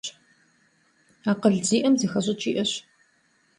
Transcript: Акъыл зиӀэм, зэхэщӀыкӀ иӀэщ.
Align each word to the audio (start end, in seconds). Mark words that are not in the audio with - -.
Акъыл 1.31 1.55
зиӀэм, 1.67 1.93
зэхэщӀыкӀ 1.99 2.45
иӀэщ. 2.49 2.71